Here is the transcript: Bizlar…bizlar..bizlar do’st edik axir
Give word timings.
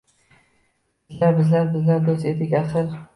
Bizlar…bizlar..bizlar 1.11 2.01
do’st 2.09 2.25
edik 2.33 2.57
axir 2.61 2.89